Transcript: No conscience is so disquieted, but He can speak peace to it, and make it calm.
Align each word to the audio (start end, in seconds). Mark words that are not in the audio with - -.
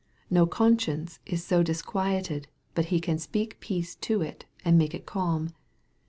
No 0.31 0.47
conscience 0.47 1.19
is 1.27 1.45
so 1.45 1.61
disquieted, 1.61 2.47
but 2.73 2.85
He 2.85 2.99
can 2.99 3.19
speak 3.19 3.59
peace 3.59 3.93
to 3.97 4.23
it, 4.23 4.45
and 4.65 4.75
make 4.75 4.95
it 4.95 5.05
calm. 5.05 5.51